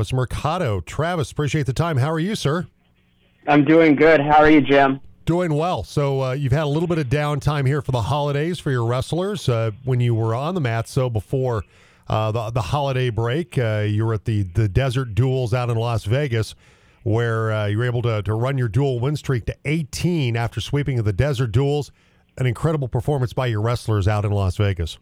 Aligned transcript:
It's 0.00 0.12
Mercado. 0.12 0.80
Travis, 0.80 1.32
appreciate 1.32 1.66
the 1.66 1.72
time. 1.72 1.96
How 1.96 2.12
are 2.12 2.20
you, 2.20 2.36
sir? 2.36 2.68
I'm 3.48 3.64
doing 3.64 3.96
good. 3.96 4.20
How 4.20 4.36
are 4.36 4.48
you, 4.48 4.60
Jim? 4.60 5.00
Doing 5.24 5.52
well. 5.54 5.82
So 5.82 6.22
uh, 6.22 6.32
you've 6.34 6.52
had 6.52 6.62
a 6.62 6.68
little 6.68 6.86
bit 6.86 6.98
of 6.98 7.08
downtime 7.08 7.66
here 7.66 7.82
for 7.82 7.90
the 7.90 8.02
holidays 8.02 8.60
for 8.60 8.70
your 8.70 8.86
wrestlers 8.86 9.48
uh, 9.48 9.72
when 9.82 9.98
you 9.98 10.14
were 10.14 10.36
on 10.36 10.54
the 10.54 10.60
mat. 10.60 10.86
So 10.86 11.10
before 11.10 11.64
uh, 12.06 12.30
the 12.30 12.50
the 12.50 12.62
holiday 12.62 13.10
break, 13.10 13.58
uh, 13.58 13.86
you 13.88 14.06
were 14.06 14.14
at 14.14 14.24
the 14.24 14.44
the 14.44 14.68
Desert 14.68 15.16
Duels 15.16 15.52
out 15.52 15.68
in 15.68 15.76
Las 15.76 16.04
Vegas, 16.04 16.54
where 17.02 17.50
uh, 17.50 17.66
you 17.66 17.78
were 17.78 17.84
able 17.84 18.02
to 18.02 18.22
to 18.22 18.34
run 18.34 18.56
your 18.56 18.68
dual 18.68 19.00
win 19.00 19.16
streak 19.16 19.46
to 19.46 19.56
18 19.64 20.36
after 20.36 20.60
sweeping 20.60 21.02
the 21.02 21.12
Desert 21.12 21.50
Duels. 21.50 21.90
An 22.36 22.46
incredible 22.46 22.86
performance 22.86 23.32
by 23.32 23.48
your 23.48 23.60
wrestlers 23.60 24.06
out 24.06 24.24
in 24.24 24.30
Las 24.30 24.58
Vegas. 24.58 24.96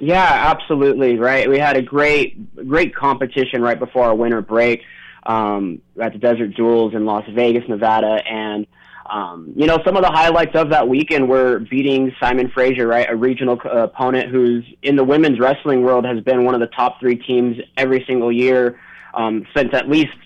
Yeah, 0.00 0.50
absolutely. 0.50 1.18
Right. 1.18 1.48
We 1.48 1.58
had 1.58 1.76
a 1.76 1.82
great, 1.82 2.66
great 2.66 2.94
competition 2.94 3.62
right 3.62 3.78
before 3.78 4.04
our 4.04 4.14
winter 4.14 4.40
break 4.40 4.82
um, 5.24 5.82
at 6.00 6.12
the 6.12 6.18
Desert 6.18 6.54
Duels 6.56 6.94
in 6.94 7.04
Las 7.04 7.24
Vegas, 7.30 7.68
Nevada, 7.68 8.22
and 8.26 8.66
um, 9.10 9.52
you 9.56 9.66
know 9.66 9.78
some 9.84 9.96
of 9.96 10.02
the 10.02 10.10
highlights 10.10 10.54
of 10.54 10.70
that 10.70 10.88
weekend 10.88 11.28
were 11.28 11.58
beating 11.58 12.14
Simon 12.18 12.50
Fraser, 12.50 12.86
right, 12.86 13.10
a 13.10 13.16
regional 13.16 13.60
opponent 13.64 14.30
who's 14.30 14.64
in 14.82 14.96
the 14.96 15.04
women's 15.04 15.38
wrestling 15.38 15.82
world 15.82 16.04
has 16.06 16.20
been 16.22 16.44
one 16.44 16.54
of 16.54 16.60
the 16.60 16.68
top 16.68 16.98
three 17.00 17.16
teams 17.16 17.56
every 17.76 18.04
single 18.06 18.32
year 18.32 18.80
um, 19.14 19.46
since 19.54 19.74
at 19.74 19.88
least 19.88 20.16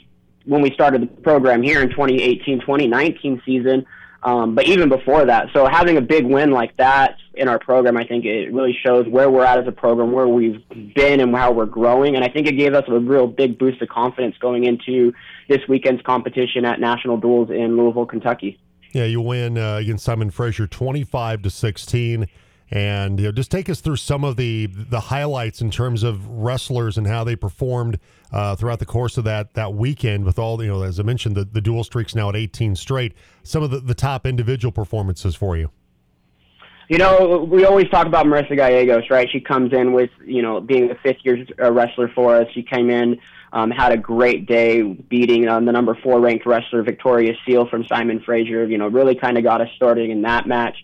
when 0.45 0.61
we 0.61 0.71
started 0.73 1.03
the 1.03 1.07
program 1.07 1.63
here 1.63 1.81
in 1.81 1.89
2018-2019 1.89 3.45
season. 3.45 3.87
Um, 4.25 4.55
but 4.55 4.67
even 4.67 4.89
before 4.89 5.27
that, 5.27 5.49
so 5.53 5.67
having 5.67 5.99
a 5.99 6.01
big 6.01 6.25
win 6.25 6.51
like 6.51 6.75
that 6.79 7.19
in 7.35 7.47
our 7.47 7.59
program, 7.59 7.99
I 7.99 8.05
think 8.05 8.25
it 8.25 8.53
really 8.55 8.75
shows 8.85 9.07
where 9.07 9.31
we're 9.31 9.45
at 9.45 9.59
as 9.59 9.69
a 9.69 9.73
program, 9.73 10.13
where 10.13 10.27
we've 10.27 10.67
been, 10.95 11.21
and 11.21 11.37
how 11.37 11.53
we're 11.53 11.67
growing. 11.67 12.17
And 12.17 12.25
I 12.25 12.29
think 12.29 12.47
it 12.47 12.57
gave 12.57 12.73
us 12.73 12.85
a 12.89 12.99
real 12.99 13.27
big 13.27 13.59
boost 13.59 13.83
of 13.83 13.91
confidence 13.91 14.35
going 14.39 14.65
into 14.65 15.13
this 15.49 15.61
weekend's 15.69 16.01
competition 16.03 16.65
at 16.65 16.81
National 16.81 17.19
Duels 17.19 17.51
in 17.51 17.77
Louisville, 17.77 18.07
Kentucky. 18.07 18.59
Yeah, 18.93 19.05
you 19.05 19.21
win 19.21 19.59
uh, 19.59 19.77
against 19.77 20.05
Simon 20.05 20.31
Fraser, 20.31 20.67
twenty-five 20.67 21.43
to 21.43 21.51
sixteen. 21.51 22.27
And 22.75 23.21
you 23.21 23.27
know, 23.27 23.33
just 23.33 23.53
take 23.53 23.71
us 23.71 23.81
through 23.81 23.97
some 23.97 24.25
of 24.25 24.37
the 24.37 24.67
the 24.67 24.99
highlights 24.99 25.61
in 25.61 25.71
terms 25.71 26.03
of 26.03 26.27
wrestlers 26.27 26.99
and 26.99 27.07
how 27.07 27.23
they 27.23 27.37
performed 27.37 28.01
uh, 28.33 28.57
throughout 28.57 28.81
the 28.81 28.85
course 28.85 29.17
of 29.17 29.23
that 29.25 29.55
that 29.55 29.75
weekend. 29.75 30.25
With 30.25 30.41
all 30.41 30.61
you 30.61 30.73
know, 30.73 30.83
as 30.83 30.99
I 30.99 31.05
mentioned, 31.05 31.37
the, 31.37 31.45
the 31.45 31.61
dual 31.61 31.85
streaks 31.85 32.17
now 32.17 32.29
at 32.31 32.35
18 32.35 32.75
straight. 32.75 33.15
Some 33.45 33.63
of 33.63 33.71
the, 33.71 33.79
the 33.79 33.95
top 33.95 34.27
individual 34.27 34.73
performances 34.73 35.37
for 35.37 35.57
you. 35.57 35.71
You 36.89 36.99
know, 36.99 37.49
we 37.49 37.65
always 37.65 37.89
talk 37.91 38.07
about 38.07 38.27
Marissa 38.27 38.57
Gallegos, 38.57 39.09
right? 39.09 39.31
She 39.31 39.41
comes 39.41 39.73
in 39.73 39.93
with, 39.93 40.11
you 40.23 40.43
know, 40.43 40.61
being 40.61 40.91
a 40.91 40.95
fifth 40.97 41.19
year 41.23 41.47
uh, 41.63 41.73
wrestler 41.73 42.09
for 42.09 42.37
us. 42.37 42.47
She 42.53 42.63
came 42.63 42.91
in, 42.91 43.19
um, 43.55 43.71
had 43.71 43.93
a 43.93 43.97
great 43.97 44.47
day 44.47 44.83
beating 44.83 45.49
um, 45.49 45.65
the 45.65 45.73
number 45.73 45.97
four 46.03 46.21
ranked 46.21 46.45
wrestler, 46.45 46.83
Victoria 46.83 47.35
Seal 47.47 47.67
from 47.69 47.87
Simon 47.87 48.21
Fraser. 48.21 48.67
You 48.67 48.77
know, 48.77 48.89
really 48.89 49.15
kind 49.15 49.39
of 49.39 49.45
got 49.45 49.63
us 49.63 49.69
started 49.77 50.11
in 50.11 50.23
that 50.23 50.47
match. 50.47 50.77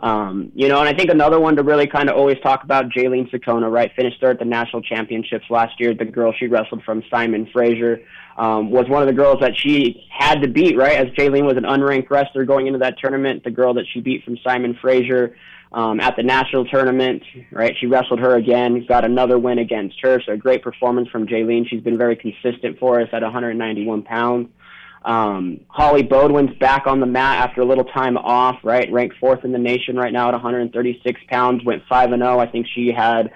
Um, 0.00 0.52
you 0.54 0.68
know, 0.68 0.78
and 0.78 0.88
I 0.88 0.94
think 0.94 1.10
another 1.10 1.40
one 1.40 1.56
to 1.56 1.62
really 1.62 1.86
kind 1.88 2.08
of 2.08 2.16
always 2.16 2.38
talk 2.40 2.62
about, 2.62 2.90
Jaylene 2.90 3.30
Sakona, 3.30 3.70
right? 3.70 3.90
Finished 3.96 4.20
third 4.20 4.36
at 4.36 4.38
the 4.38 4.44
national 4.44 4.82
championships 4.82 5.46
last 5.50 5.80
year. 5.80 5.92
The 5.92 6.04
girl 6.04 6.32
she 6.38 6.46
wrestled 6.46 6.84
from 6.84 7.02
Simon 7.10 7.48
Fraser 7.52 8.00
um, 8.36 8.70
was 8.70 8.88
one 8.88 9.02
of 9.02 9.08
the 9.08 9.14
girls 9.14 9.40
that 9.40 9.56
she 9.56 10.06
had 10.10 10.40
to 10.42 10.48
beat, 10.48 10.76
right? 10.76 10.96
As 10.96 11.08
Jaylene 11.14 11.44
was 11.44 11.56
an 11.56 11.64
unranked 11.64 12.10
wrestler 12.10 12.44
going 12.44 12.68
into 12.68 12.78
that 12.78 12.98
tournament, 12.98 13.42
the 13.42 13.50
girl 13.50 13.74
that 13.74 13.86
she 13.92 14.00
beat 14.00 14.24
from 14.24 14.38
Simon 14.44 14.78
Fraser 14.80 15.36
um, 15.72 15.98
at 16.00 16.14
the 16.16 16.22
national 16.22 16.64
tournament, 16.66 17.22
right? 17.50 17.74
She 17.78 17.86
wrestled 17.86 18.20
her 18.20 18.36
again, 18.36 18.86
got 18.86 19.04
another 19.04 19.38
win 19.38 19.58
against 19.58 20.00
her. 20.02 20.22
So 20.24 20.32
a 20.32 20.36
great 20.36 20.62
performance 20.62 21.08
from 21.08 21.26
Jaylene. 21.26 21.68
She's 21.68 21.82
been 21.82 21.98
very 21.98 22.16
consistent 22.16 22.78
for 22.78 23.00
us 23.00 23.08
at 23.12 23.22
191 23.22 24.02
pounds. 24.02 24.48
Um, 25.08 25.60
Holly 25.68 26.02
Bodwin's 26.02 26.54
back 26.58 26.86
on 26.86 27.00
the 27.00 27.06
mat 27.06 27.48
after 27.48 27.62
a 27.62 27.64
little 27.64 27.86
time 27.86 28.18
off, 28.18 28.58
right? 28.62 28.92
Ranked 28.92 29.16
fourth 29.16 29.42
in 29.42 29.52
the 29.52 29.58
nation 29.58 29.96
right 29.96 30.12
now 30.12 30.28
at 30.28 30.34
136 30.34 31.20
pounds, 31.28 31.64
went 31.64 31.82
5 31.88 32.12
and 32.12 32.22
0. 32.22 32.38
I 32.38 32.46
think 32.46 32.66
she 32.74 32.92
had 32.92 33.32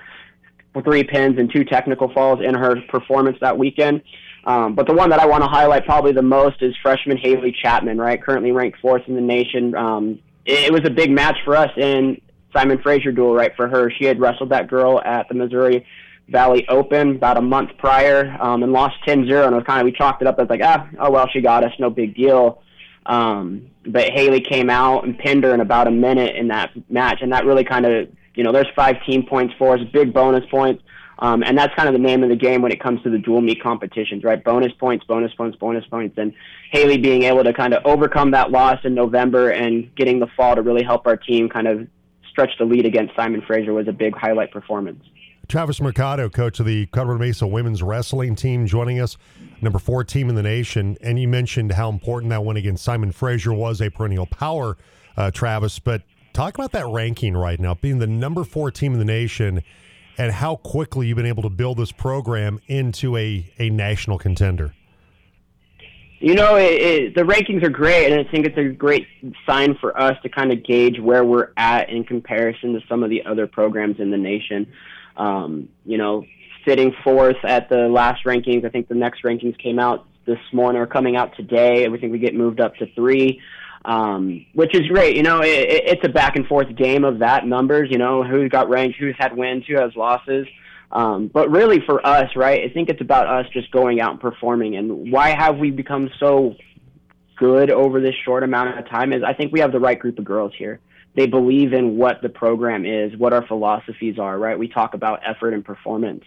three 0.85 1.03
pins 1.03 1.39
and 1.39 1.51
two 1.51 1.65
technical 1.65 2.13
falls 2.13 2.41
in 2.45 2.55
her 2.55 2.77
performance 2.91 3.39
that 3.41 3.57
weekend. 3.57 4.03
Um, 4.45 4.75
but 4.75 4.87
the 4.87 4.93
one 4.93 5.09
that 5.11 5.21
I 5.21 5.25
want 5.25 5.45
to 5.45 5.49
highlight 5.49 5.87
probably 5.87 6.13
the 6.13 6.21
most 6.21 6.61
is 6.61 6.75
freshman 6.83 7.17
Haley 7.17 7.57
Chapman, 7.63 7.97
right? 7.97 8.23
Currently 8.23 8.53
ranked 8.53 8.79
fourth 8.81 9.03
in 9.07 9.15
the 9.15 9.23
nation. 9.23 9.75
Um, 9.75 10.19
it, 10.45 10.65
it 10.65 10.73
was 10.73 10.83
a 10.85 10.91
big 10.91 11.11
match 11.11 11.39
for 11.43 11.57
us 11.57 11.71
in 11.79 12.21
Simon 12.55 12.83
Fraser 12.83 13.13
duel, 13.13 13.35
right? 13.35 13.57
For 13.57 13.67
her, 13.67 13.91
she 13.91 14.05
had 14.05 14.21
wrestled 14.21 14.51
that 14.51 14.69
girl 14.69 15.01
at 15.03 15.27
the 15.29 15.35
Missouri 15.35 15.87
Valley 16.33 16.67
Open 16.69 17.17
about 17.17 17.37
a 17.37 17.43
month 17.43 17.71
prior 17.79 18.37
um, 18.41 18.63
and 18.63 18.73
lost 18.73 18.97
10-0, 19.07 19.21
and 19.21 19.31
it 19.31 19.57
was 19.57 19.65
kind 19.67 19.81
of 19.81 19.85
we 19.85 19.93
chalked 19.93 20.23
it 20.23 20.27
up 20.27 20.39
as 20.39 20.49
like 20.49 20.61
ah 20.63 20.89
oh 20.99 21.11
well 21.11 21.29
she 21.33 21.41
got 21.41 21.63
us 21.63 21.73
no 21.79 21.91
big 21.91 22.17
deal. 22.17 22.63
Um, 23.07 23.71
but 23.87 24.11
Haley 24.11 24.41
came 24.41 24.71
out 24.71 25.05
and 25.05 25.19
pinned 25.19 25.45
her 25.45 25.55
in 25.55 25.61
about 25.61 25.89
a 25.89 25.91
minute 25.91 26.37
in 26.37 26.49
that 26.49 26.71
match, 26.91 27.19
and 27.21 27.33
that 27.33 27.45
really 27.45 27.65
kind 27.65 27.87
of 27.87 28.09
you 28.35 28.43
know 28.43 28.53
there's 28.53 28.69
five 28.75 28.97
team 29.07 29.25
points 29.25 29.55
for 29.59 29.77
us, 29.77 29.81
big 29.93 30.13
bonus 30.13 30.45
points. 30.51 30.83
Um, 31.19 31.45
and 31.45 31.57
that's 31.57 31.73
kind 31.77 31.89
of 31.89 31.93
the 31.93 32.01
name 32.01 32.25
of 32.25 32.31
the 32.31 32.37
game 32.37 32.63
when 32.63 32.73
it 32.73 32.81
comes 32.81 33.01
to 33.05 33.11
the 33.11 33.19
dual 33.19 33.41
meet 33.41 33.63
competitions, 33.63 34.25
right? 34.25 34.43
Bonus 34.43 34.73
points, 34.73 35.05
bonus 35.07 35.33
points, 35.35 35.57
bonus 35.57 35.87
points. 35.87 36.19
And 36.19 36.33
Haley 36.73 36.99
being 36.99 37.23
able 37.23 37.45
to 37.45 37.53
kind 37.53 37.75
of 37.75 37.87
overcome 37.87 38.33
that 38.33 38.51
loss 38.51 38.81
in 38.83 38.95
November 38.95 39.51
and 39.51 39.95
getting 39.95 40.19
the 40.19 40.27
fall 40.37 40.57
to 40.57 40.63
really 40.63 40.83
help 40.83 41.07
our 41.07 41.17
team 41.17 41.49
kind 41.49 41.69
of 41.69 41.87
stretch 42.29 42.51
the 42.59 42.65
lead 42.65 42.87
against 42.87 43.15
Simon 43.15 43.41
Fraser 43.47 43.73
was 43.73 43.87
a 43.87 43.93
big 43.93 44.17
highlight 44.17 44.51
performance. 44.51 45.05
Travis 45.49 45.81
Mercado, 45.81 46.29
coach 46.29 46.61
of 46.61 46.67
the 46.67 46.87
Colorado 46.87 47.19
Mesa 47.19 47.47
women's 47.47 47.83
wrestling 47.83 48.35
team, 48.35 48.67
joining 48.67 49.01
us, 49.01 49.17
number 49.61 49.79
four 49.79 50.05
team 50.05 50.29
in 50.29 50.35
the 50.35 50.43
nation. 50.43 50.97
And 51.03 51.19
you 51.19 51.29
mentioned 51.29 51.73
how 51.73 51.91
important 51.91 52.31
that 52.31 52.45
win 52.45 52.57
against 52.57 52.85
Simon 52.85 53.13
Fraser 53.13 53.53
was 53.53 53.81
a 53.81 53.91
perennial 53.91 54.27
power, 54.27 54.77
uh, 55.17 55.31
Travis. 55.31 55.79
But 55.79 56.03
talk 56.33 56.55
about 56.55 56.73
that 56.73 56.87
ranking 56.87 57.37
right 57.37 57.61
now, 57.61 57.75
being 57.75 57.99
the 57.99 58.07
number 58.07 58.45
four 58.45 58.71
team 58.71 58.93
in 58.93 58.99
the 58.99 59.05
nation, 59.05 59.63
and 60.17 60.33
how 60.33 60.57
quickly 60.57 61.09
you've 61.09 61.17
been 61.17 61.27
able 61.27 61.43
to 61.43 61.51
build 61.51 61.79
this 61.79 61.93
program 61.93 62.61
into 62.69 63.17
a, 63.17 63.53
a 63.59 63.71
national 63.71 64.19
contender. 64.19 64.75
You 66.21 66.35
know, 66.35 66.55
it, 66.55 66.81
it, 66.81 67.15
the 67.17 67.23
rankings 67.23 67.65
are 67.65 67.69
great, 67.69 68.13
and 68.13 68.21
I 68.21 68.31
think 68.31 68.47
it's 68.47 68.57
a 68.57 68.69
great 68.69 69.09
sign 69.45 69.77
for 69.81 69.99
us 70.01 70.17
to 70.23 70.29
kind 70.29 70.53
of 70.53 70.63
gauge 70.63 71.01
where 71.01 71.25
we're 71.25 71.49
at 71.57 71.91
in 71.91 72.05
comparison 72.05 72.75
to 72.75 72.81
some 72.89 73.03
of 73.03 73.11
the 73.11 73.25
other 73.27 73.49
programs 73.49 73.99
in 73.99 74.13
the 74.13 74.17
nation. 74.17 74.73
Um, 75.17 75.69
you 75.85 75.99
know, 75.99 76.25
sitting 76.67 76.95
fourth 77.05 77.37
at 77.45 77.69
the 77.69 77.89
last 77.89 78.25
rankings. 78.25 78.65
I 78.65 78.69
think 78.69 78.89
the 78.89 78.95
next 78.95 79.23
rankings 79.23 79.59
came 79.59 79.79
out 79.79 80.07
this 80.27 80.39
morning 80.53 80.81
or 80.81 80.87
coming 80.87 81.17
out 81.17 81.37
today. 81.37 81.89
We 81.89 81.99
think 81.99 82.13
we 82.13 82.19
get 82.19 82.35
moved 82.35 82.61
up 82.61 82.77
to 82.77 82.87
three, 82.95 83.41
um, 83.85 84.47
which 84.55 84.75
is 84.75 84.87
great. 84.89 85.17
You 85.17 85.23
know, 85.23 85.41
it, 85.41 85.49
it's 85.49 86.05
a 86.05 86.09
back 86.09 86.37
and 86.37 86.47
forth 86.47 86.75
game 86.77 87.05
of 87.05 87.19
that 87.21 87.47
numbers. 87.47 87.89
You 87.91 87.99
know, 87.99 88.23
who's 88.23 88.49
got 88.51 88.69
ranked, 88.69 88.99
who's 88.99 89.17
had 89.19 89.37
wins, 89.37 89.65
who 89.67 89.81
has 89.81 89.95
losses. 89.97 90.47
Um, 90.91 91.29
but 91.29 91.51
really, 91.51 91.81
for 91.87 92.07
us, 92.07 92.31
right, 92.37 92.69
I 92.69 92.73
think 92.73 92.91
it's 92.91 93.01
about 93.01 93.27
us 93.27 93.51
just 93.53 93.71
going 93.71 94.01
out 94.01 94.13
and 94.13 94.21
performing. 94.21 94.77
And 94.77 95.11
why 95.11 95.31
have 95.31 95.57
we 95.57 95.71
become 95.71 96.11
so 96.21 96.55
good 97.37 97.71
over 97.71 98.01
this 98.01 98.15
short 98.25 98.43
amount 98.43 98.79
of 98.79 98.89
time? 98.89 99.13
Is 99.13 99.23
I 99.27 99.33
think 99.33 99.53
we 99.53 99.61
have 99.61 99.73
the 99.73 99.81
right 99.81 99.99
group 99.99 100.19
of 100.19 100.25
girls 100.25 100.53
here 100.57 100.81
they 101.15 101.27
believe 101.27 101.73
in 101.73 101.97
what 101.97 102.23
the 102.23 102.29
program 102.29 102.87
is, 102.87 103.17
what 103.17 103.33
our 103.33 103.47
philosophies 103.47 104.19
are, 104.19 104.39
right? 104.39 104.59
We 104.59 104.69
talk 104.69 104.95
about 104.95 105.21
effort 105.27 105.53
and 105.53 105.65
performance. 105.65 106.25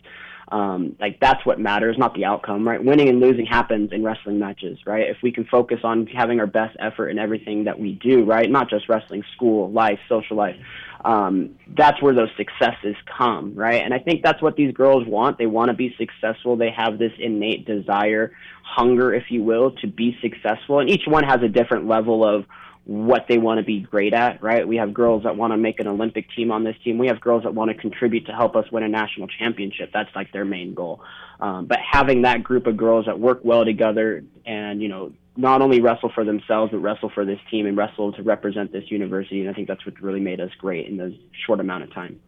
Um, 0.51 0.95
like 0.99 1.19
that's 1.19 1.43
what 1.43 1.59
matters, 1.59 1.97
not 1.97 2.13
the 2.13 2.25
outcome, 2.25 2.67
right? 2.67 2.83
Winning 2.83 3.09
and 3.09 3.19
losing 3.19 3.47
happens 3.47 3.91
in 3.91 4.03
wrestling 4.03 4.37
matches, 4.37 4.77
right? 4.85 5.09
If 5.09 5.17
we 5.23 5.31
can 5.31 5.45
focus 5.45 5.79
on 5.83 6.05
having 6.05 6.39
our 6.39 6.45
best 6.45 6.77
effort 6.79 7.09
in 7.09 7.17
everything 7.17 7.63
that 7.63 7.79
we 7.79 7.93
do, 7.93 8.23
right? 8.23 8.49
Not 8.49 8.69
just 8.69 8.87
wrestling, 8.87 9.23
school, 9.35 9.71
life, 9.71 9.99
social 10.07 10.37
life. 10.37 10.55
Um, 11.03 11.55
that's 11.75 11.99
where 12.01 12.13
those 12.13 12.29
successes 12.37 12.95
come, 13.17 13.55
right? 13.55 13.81
And 13.83 13.93
I 13.93 13.99
think 13.99 14.23
that's 14.23 14.41
what 14.41 14.55
these 14.55 14.73
girls 14.73 15.05
want. 15.07 15.37
They 15.37 15.45
want 15.47 15.69
to 15.69 15.75
be 15.75 15.95
successful. 15.97 16.55
They 16.55 16.71
have 16.71 16.99
this 16.99 17.11
innate 17.19 17.65
desire, 17.65 18.31
hunger, 18.63 19.13
if 19.13 19.25
you 19.29 19.43
will, 19.43 19.71
to 19.81 19.87
be 19.87 20.17
successful. 20.21 20.79
And 20.79 20.89
each 20.89 21.03
one 21.07 21.23
has 21.23 21.41
a 21.41 21.47
different 21.47 21.87
level 21.87 22.23
of 22.23 22.45
what 22.85 23.25
they 23.27 23.39
want 23.39 23.57
to 23.57 23.63
be 23.63 23.81
great 23.81 24.13
at, 24.13 24.41
right? 24.43 24.67
We 24.67 24.77
have 24.77 24.93
girls 24.93 25.23
that 25.23 25.35
want 25.35 25.51
to 25.53 25.57
make 25.57 25.79
an 25.79 25.87
Olympic 25.87 26.27
team 26.35 26.51
on 26.51 26.63
this 26.63 26.75
team. 26.83 26.99
We 26.99 27.07
have 27.07 27.19
girls 27.19 27.43
that 27.43 27.53
want 27.53 27.71
to 27.71 27.75
contribute 27.75 28.27
to 28.27 28.31
help 28.31 28.55
us 28.55 28.71
win 28.71 28.83
a 28.83 28.87
national 28.87 29.27
championship. 29.27 29.89
That's 29.91 30.13
like 30.15 30.31
their 30.31 30.45
main 30.45 30.75
goal. 30.75 31.01
Um, 31.39 31.65
but 31.65 31.79
having 31.79 32.21
that 32.21 32.43
group 32.43 32.67
of 32.67 32.77
girls 32.77 33.07
that 33.07 33.19
work 33.19 33.39
well 33.43 33.65
together 33.65 34.23
and, 34.45 34.81
you 34.81 34.87
know, 34.87 35.11
not 35.35 35.61
only 35.61 35.81
wrestle 35.81 36.11
for 36.13 36.23
themselves, 36.23 36.71
but 36.71 36.77
wrestle 36.77 37.09
for 37.09 37.25
this 37.25 37.39
team 37.49 37.65
and 37.65 37.75
wrestle 37.75 38.13
to 38.13 38.23
represent 38.23 38.71
this 38.71 38.89
university. 38.89 39.41
And 39.41 39.49
I 39.49 39.53
think 39.53 39.67
that's 39.67 39.85
what 39.85 39.99
really 39.99 40.21
made 40.21 40.39
us 40.39 40.51
great 40.59 40.87
in 40.87 40.97
the 40.97 41.17
short 41.45 41.59
amount 41.59 41.83
of 41.83 41.93
time. 41.93 42.19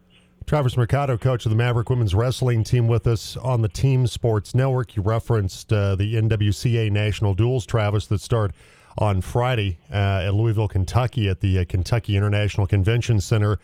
Travis 0.44 0.76
Mercado, 0.76 1.18
coach 1.18 1.44
of 1.44 1.50
the 1.50 1.56
Maverick 1.56 1.90
women's 1.90 2.14
wrestling 2.14 2.64
team, 2.64 2.88
with 2.88 3.06
us 3.06 3.36
on 3.36 3.60
the 3.60 3.68
Team 3.68 4.06
Sports 4.06 4.54
Network. 4.54 4.96
You 4.96 5.02
referenced 5.02 5.72
uh, 5.72 5.94
the 5.94 6.14
NWCA 6.14 6.90
National 6.90 7.34
Duels, 7.34 7.66
Travis, 7.66 8.06
that 8.06 8.22
start 8.22 8.52
on 8.98 9.20
Friday 9.20 9.78
uh, 9.90 10.26
at 10.26 10.34
Louisville, 10.34 10.68
Kentucky, 10.68 11.28
at 11.28 11.40
the 11.40 11.60
uh, 11.60 11.64
Kentucky 11.68 12.16
International 12.16 12.66
Convention 12.66 13.20
Center. 13.20 13.58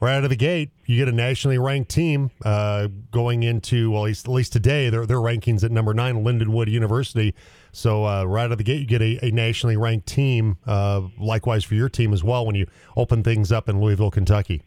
right 0.00 0.14
out 0.14 0.24
of 0.24 0.30
the 0.30 0.36
gate, 0.36 0.70
you 0.86 0.96
get 0.96 1.08
a 1.08 1.12
nationally 1.12 1.58
ranked 1.58 1.90
team 1.90 2.30
uh, 2.44 2.88
going 3.10 3.42
into 3.42 3.90
well, 3.90 4.04
at 4.04 4.06
least, 4.06 4.26
at 4.26 4.32
least 4.32 4.52
today, 4.52 4.88
their 4.88 5.04
their 5.06 5.18
rankings 5.18 5.64
at 5.64 5.70
number 5.70 5.92
nine, 5.92 6.24
Lindenwood 6.24 6.70
University. 6.70 7.34
So 7.72 8.06
uh, 8.06 8.24
right 8.24 8.44
out 8.44 8.52
of 8.52 8.58
the 8.58 8.64
gate, 8.64 8.80
you 8.80 8.86
get 8.86 9.02
a, 9.02 9.26
a 9.26 9.30
nationally 9.30 9.76
ranked 9.76 10.06
team. 10.06 10.56
Uh, 10.66 11.02
likewise 11.18 11.64
for 11.64 11.74
your 11.74 11.88
team 11.88 12.12
as 12.12 12.22
well 12.22 12.46
when 12.46 12.54
you 12.54 12.66
open 12.96 13.22
things 13.22 13.52
up 13.52 13.68
in 13.68 13.80
Louisville, 13.80 14.10
Kentucky. 14.10 14.62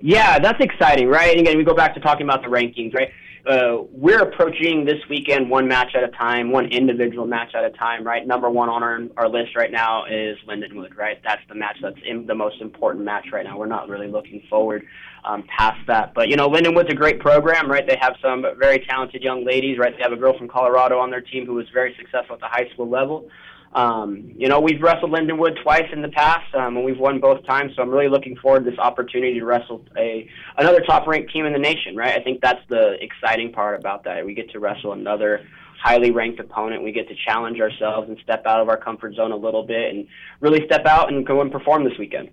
Yeah, 0.00 0.38
that's 0.38 0.60
exciting, 0.60 1.08
right? 1.08 1.30
And 1.30 1.40
again, 1.40 1.56
we 1.56 1.64
go 1.64 1.74
back 1.74 1.94
to 1.94 2.00
talking 2.00 2.26
about 2.26 2.42
the 2.42 2.48
rankings, 2.48 2.94
right? 2.94 3.10
Uh, 3.46 3.82
we're 3.90 4.20
approaching 4.20 4.86
this 4.86 4.98
weekend 5.10 5.50
one 5.50 5.68
match 5.68 5.94
at 5.94 6.02
a 6.02 6.08
time, 6.08 6.50
one 6.50 6.64
individual 6.66 7.26
match 7.26 7.54
at 7.54 7.62
a 7.62 7.70
time, 7.70 8.02
right? 8.02 8.26
Number 8.26 8.48
one 8.48 8.70
on 8.70 8.82
our, 8.82 9.00
our 9.18 9.28
list 9.28 9.54
right 9.54 9.70
now 9.70 10.06
is 10.06 10.38
Lindenwood, 10.48 10.96
right? 10.96 11.18
That's 11.22 11.42
the 11.50 11.54
match 11.54 11.76
that's 11.82 11.98
in, 12.06 12.24
the 12.24 12.34
most 12.34 12.62
important 12.62 13.04
match 13.04 13.26
right 13.32 13.44
now. 13.44 13.58
We're 13.58 13.66
not 13.66 13.90
really 13.90 14.08
looking 14.08 14.42
forward 14.48 14.86
um, 15.26 15.44
past 15.58 15.78
that. 15.88 16.14
But, 16.14 16.28
you 16.28 16.36
know, 16.36 16.48
Lindenwood's 16.48 16.90
a 16.90 16.96
great 16.96 17.20
program, 17.20 17.70
right? 17.70 17.86
They 17.86 17.98
have 18.00 18.16
some 18.22 18.46
very 18.58 18.78
talented 18.88 19.22
young 19.22 19.44
ladies, 19.44 19.76
right? 19.78 19.94
They 19.94 20.02
have 20.02 20.12
a 20.12 20.16
girl 20.16 20.38
from 20.38 20.48
Colorado 20.48 20.98
on 20.98 21.10
their 21.10 21.20
team 21.20 21.44
who 21.44 21.54
was 21.54 21.66
very 21.74 21.94
successful 21.98 22.36
at 22.36 22.40
the 22.40 22.48
high 22.48 22.70
school 22.72 22.88
level. 22.88 23.28
Um, 23.74 24.32
you 24.36 24.48
know, 24.48 24.60
we've 24.60 24.80
wrestled 24.80 25.10
Lindenwood 25.10 25.60
twice 25.62 25.88
in 25.92 26.00
the 26.00 26.08
past, 26.08 26.54
um, 26.54 26.76
and 26.76 26.84
we've 26.84 26.98
won 26.98 27.18
both 27.18 27.44
times. 27.44 27.72
So 27.74 27.82
I'm 27.82 27.90
really 27.90 28.08
looking 28.08 28.36
forward 28.36 28.64
to 28.64 28.70
this 28.70 28.78
opportunity 28.78 29.38
to 29.38 29.44
wrestle 29.44 29.84
a 29.96 30.28
another 30.56 30.80
top-ranked 30.80 31.32
team 31.32 31.44
in 31.44 31.52
the 31.52 31.58
nation. 31.58 31.96
Right? 31.96 32.16
I 32.18 32.22
think 32.22 32.40
that's 32.40 32.60
the 32.68 32.96
exciting 33.00 33.52
part 33.52 33.78
about 33.78 34.04
that. 34.04 34.24
We 34.24 34.34
get 34.34 34.50
to 34.50 34.60
wrestle 34.60 34.92
another 34.92 35.44
highly 35.82 36.12
ranked 36.12 36.40
opponent. 36.40 36.82
We 36.82 36.92
get 36.92 37.08
to 37.08 37.14
challenge 37.26 37.60
ourselves 37.60 38.08
and 38.08 38.16
step 38.22 38.46
out 38.46 38.60
of 38.60 38.68
our 38.68 38.76
comfort 38.76 39.14
zone 39.16 39.32
a 39.32 39.36
little 39.36 39.64
bit, 39.64 39.92
and 39.92 40.06
really 40.40 40.64
step 40.66 40.86
out 40.86 41.12
and 41.12 41.26
go 41.26 41.40
and 41.40 41.50
perform 41.50 41.84
this 41.84 41.98
weekend. 41.98 42.30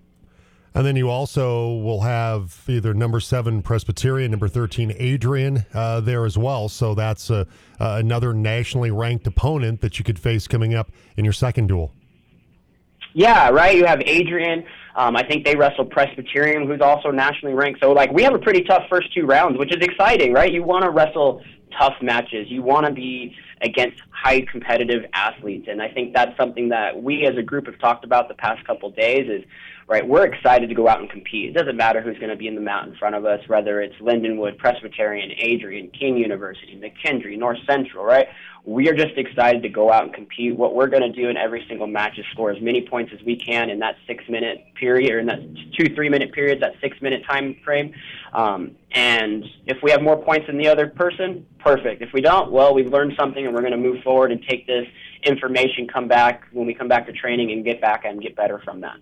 And 0.73 0.85
then 0.85 0.95
you 0.95 1.09
also 1.09 1.75
will 1.75 2.01
have 2.01 2.63
either 2.67 2.93
number 2.93 3.19
seven 3.19 3.61
Presbyterian, 3.61 4.31
number 4.31 4.47
13 4.47 4.93
Adrian 4.97 5.65
uh, 5.73 5.99
there 5.99 6.25
as 6.25 6.37
well. 6.37 6.69
So 6.69 6.95
that's 6.95 7.29
uh, 7.29 7.43
uh, 7.79 7.97
another 7.99 8.33
nationally 8.33 8.91
ranked 8.91 9.27
opponent 9.27 9.81
that 9.81 9.99
you 9.99 10.05
could 10.05 10.17
face 10.17 10.47
coming 10.47 10.73
up 10.73 10.91
in 11.17 11.25
your 11.25 11.33
second 11.33 11.67
duel. 11.67 11.93
Yeah, 13.13 13.49
right. 13.49 13.75
You 13.75 13.85
have 13.85 14.01
Adrian. 14.05 14.63
Um, 14.95 15.15
I 15.17 15.23
think 15.23 15.45
they 15.45 15.55
wrestle 15.55 15.85
Presbyterian, 15.85 16.67
who's 16.67 16.81
also 16.81 17.11
nationally 17.11 17.53
ranked. 17.53 17.81
So, 17.81 17.91
like, 17.91 18.11
we 18.11 18.23
have 18.23 18.33
a 18.33 18.39
pretty 18.39 18.61
tough 18.63 18.83
first 18.89 19.13
two 19.13 19.25
rounds, 19.25 19.57
which 19.57 19.75
is 19.75 19.81
exciting, 19.81 20.33
right? 20.33 20.51
You 20.51 20.63
want 20.63 20.83
to 20.83 20.89
wrestle 20.89 21.41
tough 21.77 21.95
matches. 22.01 22.47
You 22.49 22.61
want 22.61 22.85
to 22.85 22.91
be 22.91 23.35
against 23.61 24.01
high 24.09 24.41
competitive 24.51 25.03
athletes, 25.13 25.67
and 25.69 25.81
I 25.81 25.89
think 25.89 26.13
that's 26.13 26.35
something 26.37 26.69
that 26.69 27.01
we 27.01 27.25
as 27.25 27.37
a 27.37 27.43
group 27.43 27.67
have 27.67 27.79
talked 27.79 28.03
about 28.03 28.27
the 28.27 28.33
past 28.35 28.65
couple 28.65 28.89
days. 28.91 29.29
Is 29.29 29.43
right? 29.91 30.07
We're 30.07 30.25
excited 30.25 30.69
to 30.69 30.73
go 30.73 30.87
out 30.87 31.01
and 31.01 31.09
compete. 31.09 31.49
It 31.49 31.53
doesn't 31.53 31.75
matter 31.75 31.99
who's 31.99 32.17
going 32.17 32.29
to 32.29 32.37
be 32.37 32.47
in 32.47 32.55
the 32.55 32.61
mount 32.61 32.87
in 32.87 32.95
front 32.95 33.13
of 33.13 33.25
us, 33.25 33.41
whether 33.47 33.81
it's 33.81 33.95
Lindenwood, 33.95 34.57
Presbyterian, 34.57 35.33
Adrian, 35.37 35.89
King 35.89 36.15
University, 36.15 36.81
McKendree, 36.81 37.37
North 37.37 37.57
Central, 37.67 38.05
right? 38.05 38.29
We 38.63 38.87
are 38.87 38.93
just 38.93 39.17
excited 39.17 39.61
to 39.63 39.69
go 39.69 39.91
out 39.91 40.03
and 40.03 40.13
compete. 40.13 40.55
What 40.55 40.75
we're 40.75 40.87
going 40.87 41.01
to 41.01 41.11
do 41.11 41.27
in 41.27 41.35
every 41.35 41.65
single 41.67 41.87
match 41.87 42.17
is 42.17 42.25
score 42.31 42.51
as 42.51 42.61
many 42.61 42.87
points 42.87 43.11
as 43.13 43.21
we 43.25 43.35
can 43.35 43.69
in 43.69 43.79
that 43.79 43.97
six 44.07 44.23
minute 44.29 44.63
period, 44.75 45.11
or 45.11 45.19
in 45.19 45.25
that 45.25 45.41
two, 45.77 45.93
three 45.93 46.07
minute 46.07 46.31
period, 46.31 46.61
that 46.61 46.75
six 46.79 47.01
minute 47.01 47.25
time 47.29 47.57
frame. 47.65 47.93
Um, 48.31 48.77
and 48.91 49.43
if 49.65 49.79
we 49.83 49.91
have 49.91 50.01
more 50.01 50.23
points 50.23 50.47
than 50.47 50.57
the 50.57 50.69
other 50.69 50.87
person, 50.87 51.45
perfect. 51.59 52.01
If 52.01 52.13
we 52.13 52.21
don't, 52.21 52.49
well, 52.49 52.73
we've 52.73 52.87
learned 52.89 53.13
something 53.19 53.45
and 53.45 53.53
we're 53.53 53.61
going 53.61 53.73
to 53.73 53.77
move 53.77 54.01
forward 54.03 54.31
and 54.31 54.41
take 54.47 54.67
this 54.67 54.85
information, 55.23 55.85
come 55.85 56.07
back 56.07 56.43
when 56.53 56.65
we 56.65 56.73
come 56.73 56.87
back 56.87 57.07
to 57.07 57.11
training 57.11 57.51
and 57.51 57.65
get 57.65 57.81
back 57.81 58.05
and 58.05 58.21
get 58.21 58.37
better 58.37 58.59
from 58.59 58.79
that. 58.81 58.95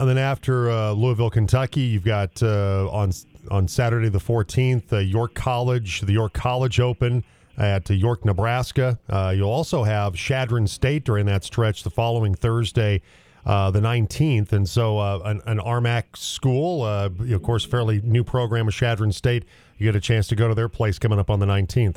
And 0.00 0.08
then 0.08 0.16
after 0.16 0.70
uh, 0.70 0.92
Louisville, 0.92 1.28
Kentucky, 1.28 1.82
you've 1.82 2.04
got 2.04 2.42
uh, 2.42 2.88
on 2.90 3.12
on 3.50 3.68
Saturday 3.68 4.08
the 4.08 4.18
14th, 4.18 4.90
uh, 4.94 4.98
York 4.98 5.34
College, 5.34 6.00
the 6.00 6.14
York 6.14 6.32
College 6.32 6.80
Open 6.80 7.22
at 7.58 7.90
York, 7.90 8.24
Nebraska. 8.24 8.98
Uh, 9.10 9.34
you'll 9.36 9.50
also 9.50 9.82
have 9.82 10.14
Chadron 10.14 10.66
State 10.66 11.04
during 11.04 11.26
that 11.26 11.44
stretch 11.44 11.82
the 11.82 11.90
following 11.90 12.34
Thursday, 12.34 13.02
uh, 13.44 13.70
the 13.70 13.80
19th. 13.80 14.52
And 14.52 14.66
so 14.66 14.98
uh, 14.98 15.20
an, 15.26 15.42
an 15.44 15.58
RMAC 15.58 16.16
school, 16.16 16.82
of 16.82 17.42
course, 17.42 17.66
fairly 17.66 18.00
new 18.02 18.24
program 18.24 18.68
of 18.68 18.74
Chadron 18.74 19.12
State. 19.12 19.44
You 19.76 19.84
get 19.84 19.96
a 19.96 20.00
chance 20.00 20.28
to 20.28 20.34
go 20.34 20.48
to 20.48 20.54
their 20.54 20.70
place 20.70 20.98
coming 20.98 21.18
up 21.18 21.28
on 21.28 21.40
the 21.40 21.46
19th. 21.46 21.96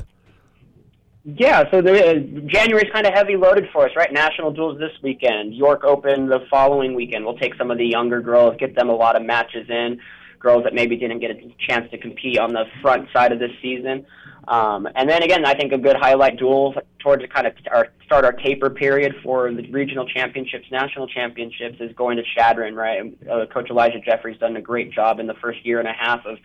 Yeah, 1.26 1.64
so 1.70 1.80
the 1.80 1.92
uh, 1.92 2.14
January's 2.46 2.92
kind 2.92 3.06
of 3.06 3.14
heavy 3.14 3.36
loaded 3.36 3.64
for 3.72 3.86
us, 3.86 3.92
right? 3.96 4.12
National 4.12 4.52
duels 4.52 4.78
this 4.78 4.92
weekend, 5.02 5.54
York 5.54 5.82
Open 5.82 6.28
the 6.28 6.40
following 6.50 6.94
weekend. 6.94 7.24
We'll 7.24 7.38
take 7.38 7.54
some 7.54 7.70
of 7.70 7.78
the 7.78 7.86
younger 7.86 8.20
girls, 8.20 8.56
get 8.58 8.74
them 8.74 8.90
a 8.90 8.94
lot 8.94 9.16
of 9.16 9.22
matches 9.22 9.66
in, 9.70 10.00
girls 10.38 10.64
that 10.64 10.74
maybe 10.74 10.96
didn't 10.96 11.20
get 11.20 11.30
a 11.30 11.54
chance 11.66 11.90
to 11.92 11.98
compete 11.98 12.38
on 12.38 12.52
the 12.52 12.64
front 12.82 13.08
side 13.14 13.32
of 13.32 13.38
this 13.38 13.52
season. 13.62 14.04
Um, 14.48 14.86
and 14.94 15.08
then 15.08 15.22
again, 15.22 15.46
I 15.46 15.54
think 15.54 15.72
a 15.72 15.78
good 15.78 15.96
highlight 15.96 16.38
duel 16.38 16.74
towards 16.98 17.22
the 17.22 17.28
kind 17.28 17.46
of 17.46 17.54
our, 17.72 17.88
start 18.04 18.26
our 18.26 18.32
taper 18.32 18.68
period 18.68 19.14
for 19.22 19.50
the 19.50 19.70
regional 19.70 20.06
championships, 20.06 20.66
national 20.70 21.06
championships 21.06 21.76
is 21.80 21.90
going 21.96 22.18
to 22.18 22.22
Chadron, 22.36 22.74
right? 22.74 23.00
Uh, 23.30 23.46
Coach 23.46 23.70
Elijah 23.70 24.00
Jeffrey's 24.04 24.38
done 24.38 24.56
a 24.56 24.60
great 24.60 24.92
job 24.92 25.20
in 25.20 25.26
the 25.26 25.34
first 25.40 25.64
year 25.64 25.78
and 25.78 25.88
a 25.88 25.94
half 25.94 26.26
of 26.26 26.36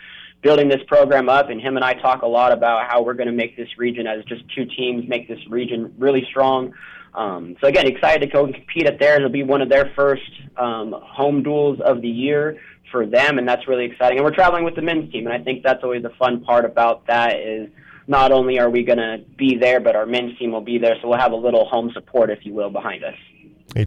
building 0.41 0.69
this 0.69 0.81
program 0.87 1.27
up, 1.29 1.49
and 1.49 1.59
him 1.59 1.75
and 1.75 1.83
I 1.83 1.93
talk 1.93 2.21
a 2.21 2.27
lot 2.27 2.51
about 2.51 2.89
how 2.89 3.01
we're 3.03 3.13
going 3.13 3.27
to 3.27 3.33
make 3.33 3.57
this 3.57 3.67
region 3.77 4.07
as 4.07 4.23
just 4.25 4.43
two 4.55 4.65
teams 4.65 5.07
make 5.07 5.27
this 5.27 5.39
region 5.49 5.93
really 5.97 6.25
strong. 6.29 6.73
Um, 7.13 7.57
so 7.59 7.67
again, 7.67 7.87
excited 7.87 8.25
to 8.25 8.31
go 8.31 8.45
and 8.45 8.53
compete 8.53 8.85
at 8.85 8.99
there. 8.99 9.15
It'll 9.15 9.29
be 9.29 9.43
one 9.43 9.61
of 9.61 9.69
their 9.69 9.91
first 9.95 10.31
um, 10.57 10.95
home 10.97 11.43
duels 11.43 11.79
of 11.83 12.01
the 12.01 12.07
year 12.07 12.59
for 12.91 13.05
them, 13.05 13.37
and 13.37 13.47
that's 13.47 13.67
really 13.67 13.85
exciting. 13.85 14.17
And 14.19 14.25
we're 14.25 14.33
traveling 14.33 14.63
with 14.63 14.75
the 14.75 14.81
men's 14.81 15.11
team, 15.11 15.25
and 15.27 15.33
I 15.33 15.43
think 15.43 15.63
that's 15.63 15.83
always 15.83 16.03
the 16.03 16.11
fun 16.17 16.43
part 16.43 16.65
about 16.65 17.07
that 17.07 17.39
is 17.39 17.69
not 18.07 18.31
only 18.31 18.59
are 18.59 18.69
we 18.69 18.83
going 18.83 18.97
to 18.97 19.17
be 19.37 19.57
there, 19.57 19.79
but 19.79 19.95
our 19.95 20.05
men's 20.05 20.37
team 20.39 20.51
will 20.51 20.61
be 20.61 20.77
there, 20.77 20.95
so 21.01 21.09
we'll 21.09 21.19
have 21.19 21.31
a 21.31 21.35
little 21.35 21.65
home 21.65 21.91
support, 21.93 22.29
if 22.29 22.45
you 22.45 22.53
will, 22.53 22.69
behind 22.69 23.03
us. 23.03 23.15